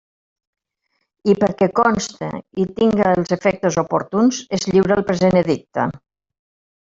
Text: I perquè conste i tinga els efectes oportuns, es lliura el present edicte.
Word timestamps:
I 1.33 1.35
perquè 1.41 1.67
conste 1.79 2.29
i 2.63 2.65
tinga 2.79 3.11
els 3.19 3.35
efectes 3.37 3.77
oportuns, 3.83 4.41
es 4.59 4.67
lliura 4.71 4.97
el 5.01 5.07
present 5.11 5.41
edicte. 5.45 5.85